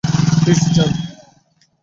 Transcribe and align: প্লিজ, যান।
প্লিজ, 0.41 0.61
যান। 0.75 0.91